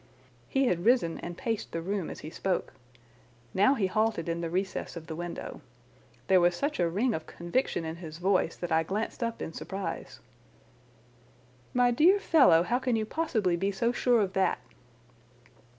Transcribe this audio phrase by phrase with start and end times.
[0.49, 2.73] He had risen and paced the room as he spoke.
[3.53, 5.61] Now he halted in the recess of the window.
[6.25, 9.53] There was such a ring of conviction in his voice that I glanced up in
[9.53, 10.19] surprise.
[11.71, 14.57] "My dear fellow, how can you possibly be so sure of that?"